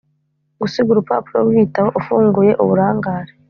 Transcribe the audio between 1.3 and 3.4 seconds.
rwigitabo ufunguye uburangare,